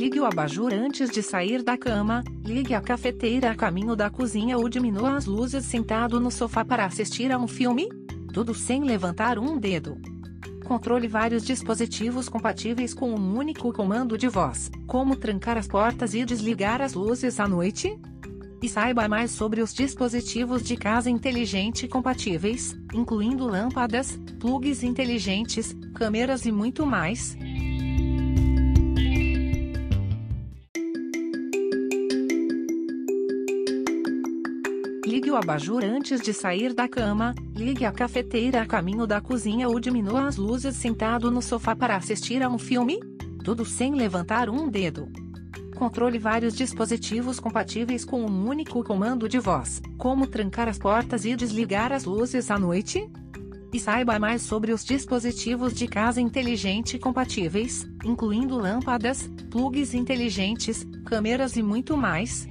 [0.00, 4.56] Ligue o abajur antes de sair da cama, ligue a cafeteira a caminho da cozinha
[4.56, 7.86] ou diminua as luzes sentado no sofá para assistir a um filme?
[8.32, 10.00] Tudo sem levantar um dedo.
[10.64, 16.24] Controle vários dispositivos compatíveis com um único comando de voz, como trancar as portas e
[16.24, 17.94] desligar as luzes à noite?
[18.62, 26.46] E saiba mais sobre os dispositivos de casa inteligente compatíveis, incluindo lâmpadas, plugs inteligentes, câmeras
[26.46, 27.36] e muito mais.
[35.20, 39.68] Ligue o abajur antes de sair da cama, ligue a cafeteira a caminho da cozinha
[39.68, 42.98] ou diminua as luzes sentado no sofá para assistir a um filme?
[43.44, 45.12] Tudo sem levantar um dedo.
[45.76, 51.36] Controle vários dispositivos compatíveis com um único comando de voz, como trancar as portas e
[51.36, 53.06] desligar as luzes à noite?
[53.74, 61.56] E saiba mais sobre os dispositivos de casa inteligente compatíveis, incluindo lâmpadas, plugs inteligentes, câmeras
[61.56, 62.48] e muito mais.